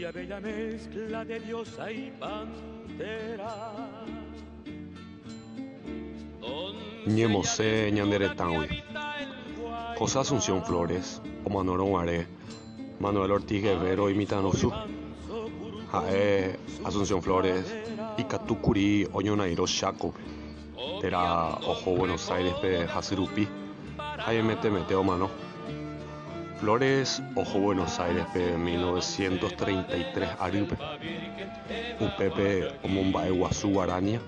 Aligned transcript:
Aquella 0.00 0.12
bella 0.12 0.40
mezcla 0.40 1.24
de 1.26 1.40
diosa 1.40 1.92
y 1.92 2.10
pantera. 2.18 3.54
Ñemose 7.06 7.90
ñanderetangui. 7.92 8.82
José 9.98 10.18
Asunción 10.20 10.64
Flores, 10.64 11.20
Omanoro 11.44 11.84
Guaré, 11.84 12.26
Manuel 12.98 13.32
Ortiz 13.32 13.62
Guevero 13.62 14.08
y 14.08 14.14
Mitanosu. 14.14 14.72
Jae 15.92 16.56
Asunción 16.82 17.22
Flores, 17.22 17.66
Ikatukuri 18.16 19.06
Oñonairo 19.12 19.66
Shaco. 19.66 20.14
Era 21.02 21.56
Ojo 21.56 21.90
Buenos 21.90 22.30
Aires 22.30 22.54
pe 22.62 22.84
Hasirupi. 22.84 23.46
Jae 24.24 24.42
Mete 24.42 24.70
Mete 24.70 24.94
Omano. 24.94 25.49
Flores, 26.60 27.22
Ojo 27.36 27.58
Buenos 27.58 27.98
Aires 27.98 28.26
pe 28.34 28.56
1933 28.56 30.28
Aripe. 30.38 30.76
Upepe 31.98 32.68
Omombae 32.82 33.30
Guazú 33.30 33.70
Guarania. 33.72 34.20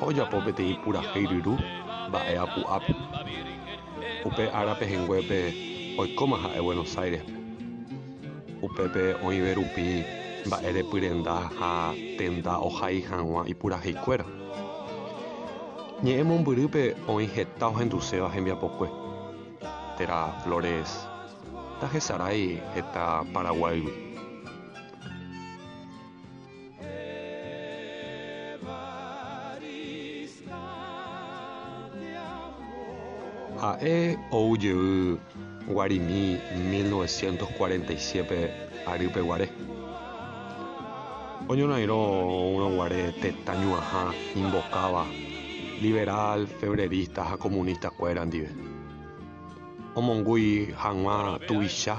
Oya 0.00 0.30
Popete 0.30 0.62
y 0.62 0.74
Pura 0.74 1.02
Heiriru. 1.12 1.56
Bae 2.12 2.38
Apu 2.38 2.60
Apu. 2.68 2.94
Upe 4.24 4.48
Arape 4.52 4.86
Henguepe 4.86 5.96
Oikoma 5.98 6.38
Jae 6.38 6.60
Buenos 6.60 6.96
Aires. 6.98 7.22
Upepe 8.62 9.14
Oiberupi 9.24 10.04
mba'ére 10.46 10.82
pyrenda 10.84 11.50
ha 11.58 11.92
tenda 12.18 12.58
ohai 12.62 13.02
hag̃ua 13.02 13.42
ipuraheikuéra 13.50 14.24
ñe'ẽ 16.04 16.22
mombyrýpe 16.28 16.82
oĩ 17.10 17.26
heta 17.34 17.66
ohenduséva 17.72 18.28
hembiapokue 18.34 18.88
térã 19.98 20.20
Flores 20.44 21.15
ndahechárái 21.76 22.62
heta 22.74 23.24
Paraguaygui 23.32 23.92
ha'e 33.60 34.16
oujey 34.30 35.18
Guarimi 35.68 36.38
1947 36.70 38.50
Arýpe 38.86 39.20
Guare 39.20 39.48
oñonairõ 41.52 41.98
una 42.56 42.68
Guare 42.74 43.02
tetañuãha 43.22 44.04
invocaba 44.34 45.04
liberal, 45.82 46.46
febrerista 46.46 47.22
ha 47.28 47.36
comunista 47.36 47.90
kuéra 47.90 48.22
ndive 49.96 50.02
omongúi 50.02 50.74
hag̃ua 50.76 51.38
tuvicha 51.46 51.96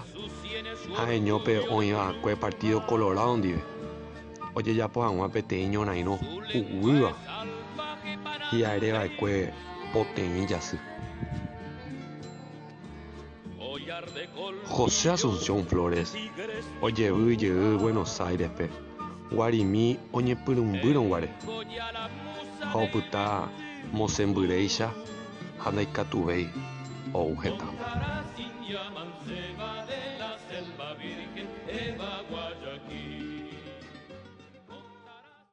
ha'eñópe 0.97 1.53
oĩva'ekue 1.75 2.35
Partido 2.35 2.79
Colorado 2.89 3.37
ndive. 3.37 3.61
Ojejapo 4.55 5.01
hag̃ua 5.01 5.27
peteĩ 5.33 5.65
ñorairõ 5.73 6.15
huguýva 6.53 7.11
hi'areva'ekue 8.51 9.53
poteĩ 9.93 10.45
jasy 10.49 10.77
José 14.77 15.09
Asunción 15.09 15.65
Flores 15.65 16.13
ojevy 16.81 17.35
Buenos 17.81 18.21
Airespe 18.21 18.69
Guarimi 19.31 19.97
oñepyrũmbýrõguare 20.13 21.29
ha 22.71 22.77
opyta 22.85 23.23
mosẽmbyréicha 23.93 24.87
ha 25.61 25.71
ndaikatuvéi 25.71 26.45
ou 27.13 27.33
heta 27.35 27.67